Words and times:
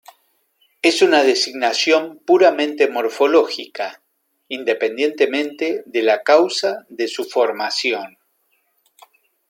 Es 0.81 1.03
una 1.03 1.21
designación 1.21 2.17
puramente 2.25 2.87
morfológica, 2.89 4.01
independientemente 4.47 5.83
de 5.85 6.01
la 6.01 6.23
causa 6.23 6.87
de 6.89 7.07
su 7.07 7.23
formación. 7.23 8.17